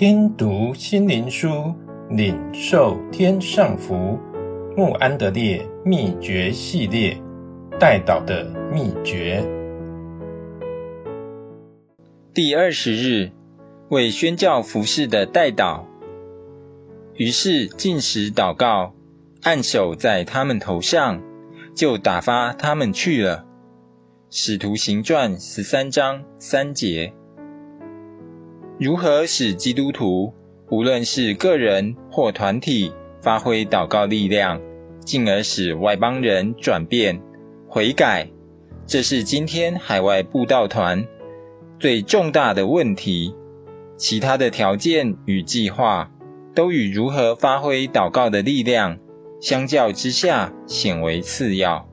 [0.00, 1.74] 听读心灵书，
[2.08, 4.18] 领受天上福。
[4.74, 7.20] 穆安德烈秘诀系列，
[7.78, 9.44] 代祷的秘诀。
[12.32, 13.32] 第二十日，
[13.90, 15.84] 为宣教服事的代祷。
[17.14, 18.94] 于是进食祷告，
[19.42, 21.20] 按手在他们头上，
[21.74, 23.44] 就打发他们去了。
[24.30, 27.12] 使徒行传十三章三节。
[28.80, 30.32] 如何使基督徒，
[30.70, 34.62] 无论是个人或团体，发挥祷告力量，
[35.04, 37.20] 进而使外邦人转变
[37.68, 38.30] 悔改？
[38.86, 41.06] 这是今天海外布道团
[41.78, 43.34] 最重大的问题。
[43.98, 46.10] 其他的条件与计划，
[46.54, 48.98] 都与如何发挥祷告的力量
[49.42, 51.86] 相较之下，显为次要。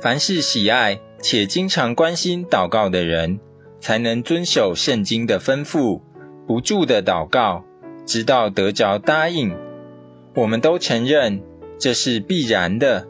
[0.00, 3.40] 凡是喜爱且经常关心祷告的人，
[3.80, 6.00] 才能遵守圣经的吩咐，
[6.46, 7.64] 不住的祷告，
[8.06, 9.56] 直到得着答应。
[10.34, 11.42] 我们都承认
[11.78, 13.06] 这是必然的。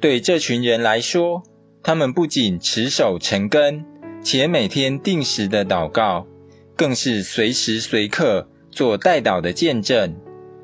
[0.00, 1.42] 对这群人来说，
[1.82, 3.84] 他们不仅持守成根，
[4.22, 6.26] 且每天定时的祷告，
[6.76, 10.16] 更是随时随刻做代祷的见证。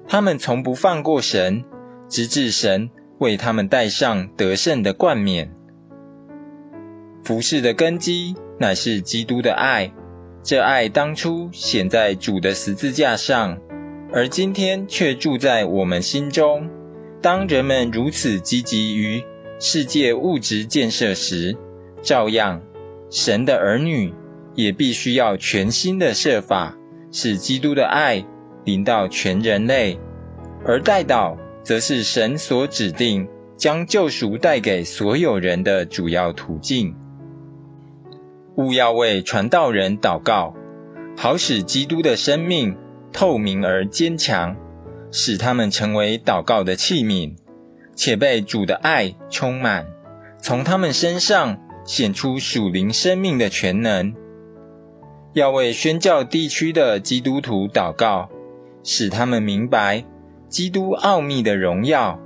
[0.09, 1.65] 他们从不放过神，
[2.09, 5.53] 直至神为他们戴上得胜的冠冕。
[7.25, 9.93] 服事的根基乃是基督的爱，
[10.43, 13.59] 这爱当初显在主的十字架上，
[14.13, 16.71] 而今天却住在我们心中。
[17.21, 19.23] 当人们如此积极于
[19.59, 21.57] 世界物质建设时，
[22.03, 22.63] 照样，
[23.11, 24.15] 神的儿女
[24.55, 26.77] 也必须要全新的设法，
[27.11, 28.25] 使基督的爱
[28.65, 29.99] 临到全人类。
[30.65, 36.95] 而代祷，则是神所指定将救赎带给所有人的主要途径。
[38.57, 40.55] 务要为传道人祷告，
[41.17, 42.77] 好使基督的生命
[43.13, 44.57] 透明而坚强，
[45.13, 47.37] 使他们成为祷告的器皿，
[47.95, 49.87] 且被主的爱充满，
[50.41, 54.15] 从他们身上显出属灵生命的全能。
[55.35, 58.31] 要为宣教地区的基督徒祷告，
[58.83, 60.05] 使他们明白
[60.49, 62.19] 基督奥秘的荣耀，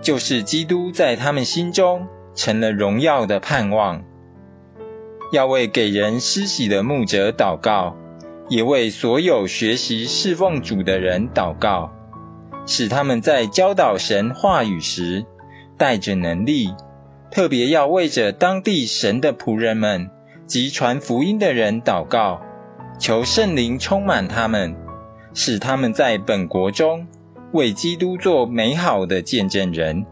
[0.00, 4.02] 就是基督在他们心中成了荣耀的盼望。
[5.32, 7.96] 要为给人施洗的牧者祷告，
[8.50, 11.90] 也为所有学习侍奉主的人祷告，
[12.66, 15.24] 使他们在教导神话语时
[15.78, 16.74] 带着能力。
[17.30, 20.10] 特别要为着当地神的仆人们
[20.46, 22.42] 及传福音的人祷告，
[22.98, 24.76] 求圣灵充满他们，
[25.32, 27.06] 使他们在本国中
[27.52, 30.04] 为基督做美好的见证人。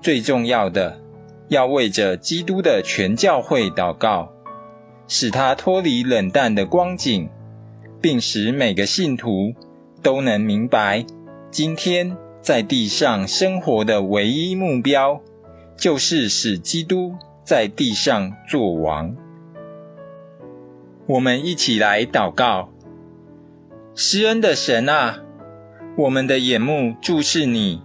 [0.00, 1.00] 最重要的，
[1.48, 4.32] 要为着基督的全教会祷告，
[5.08, 7.28] 使他脱离冷淡的光景，
[8.00, 9.54] 并使每个信徒
[10.02, 11.04] 都能明白，
[11.50, 15.20] 今天在地上生活的唯一目标，
[15.76, 19.16] 就是使基督在地上作王。
[21.06, 22.70] 我们一起来祷告：
[23.94, 25.20] 施恩的神啊，
[25.98, 27.82] 我们的眼目注视你，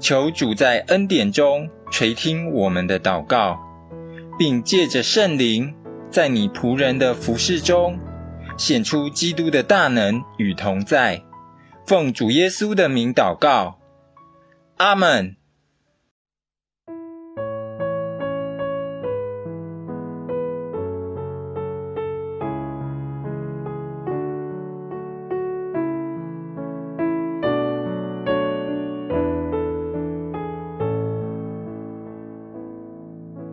[0.00, 1.68] 求主在恩典中。
[1.90, 3.58] 垂听我们的祷告，
[4.38, 5.74] 并借着圣灵，
[6.10, 7.98] 在你仆人的服饰中，
[8.56, 11.22] 显出基督的大能与同在。
[11.86, 13.78] 奉主耶稣的名祷告，
[14.76, 15.36] 阿门。